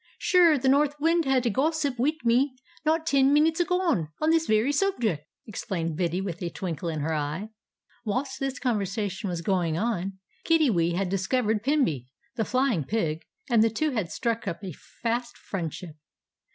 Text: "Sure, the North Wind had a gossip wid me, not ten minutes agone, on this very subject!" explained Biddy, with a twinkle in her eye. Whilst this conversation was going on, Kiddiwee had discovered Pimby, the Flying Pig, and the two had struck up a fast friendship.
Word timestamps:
"Sure, 0.17 0.57
the 0.57 0.67
North 0.67 0.95
Wind 0.99 1.25
had 1.25 1.45
a 1.45 1.51
gossip 1.51 1.99
wid 1.99 2.15
me, 2.25 2.55
not 2.83 3.05
ten 3.05 3.31
minutes 3.31 3.59
agone, 3.59 4.09
on 4.19 4.31
this 4.31 4.47
very 4.47 4.71
subject!" 4.71 5.23
explained 5.45 5.95
Biddy, 5.95 6.21
with 6.21 6.41
a 6.41 6.49
twinkle 6.49 6.89
in 6.89 7.01
her 7.01 7.13
eye. 7.13 7.49
Whilst 8.03 8.39
this 8.39 8.57
conversation 8.57 9.29
was 9.29 9.43
going 9.43 9.77
on, 9.77 10.17
Kiddiwee 10.43 10.95
had 10.95 11.09
discovered 11.09 11.61
Pimby, 11.61 12.07
the 12.35 12.45
Flying 12.45 12.83
Pig, 12.83 13.21
and 13.47 13.63
the 13.63 13.69
two 13.69 13.91
had 13.91 14.11
struck 14.11 14.47
up 14.47 14.63
a 14.63 14.71
fast 14.73 15.37
friendship. 15.37 15.95